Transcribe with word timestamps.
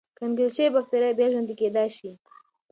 کنګل 0.19 0.49
شوې 0.55 0.69
بکتریاوې 0.75 1.15
بیا 1.17 1.27
ژوندی 1.31 1.55
کېدای 1.61 1.89
شي. 1.97 2.11